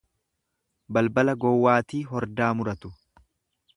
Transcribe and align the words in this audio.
Balbala 0.97 1.35
gowwaatii 1.45 2.01
hordaa 2.15 2.51
muratu. 2.63 2.95